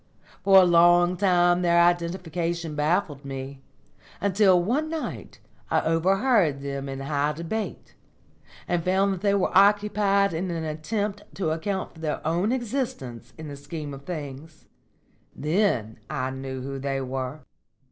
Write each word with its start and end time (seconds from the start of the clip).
For 0.43 0.59
a 0.59 0.65
long 0.65 1.15
time 1.15 1.61
their 1.61 1.79
identification 1.79 2.73
baffled 2.73 3.23
me, 3.23 3.61
until 4.19 4.59
one 4.59 4.89
night 4.89 5.39
I 5.69 5.81
overheard 5.83 6.61
them 6.61 6.89
in 6.89 7.01
high 7.01 7.33
debate, 7.33 7.93
and 8.67 8.83
found 8.83 9.19
they 9.19 9.35
were 9.35 9.55
occupied 9.55 10.33
in 10.33 10.49
an 10.49 10.63
attempt 10.63 11.21
to 11.35 11.51
account 11.51 11.93
for 11.93 11.99
their 11.99 12.25
own 12.27 12.51
existence 12.51 13.33
in 13.37 13.47
the 13.47 13.55
scheme 13.55 13.93
of 13.93 14.01
things. 14.05 14.65
Then 15.35 15.99
I 16.09 16.31
knew 16.31 16.63
who 16.63 16.79
they 16.79 16.99
were." 16.99 17.41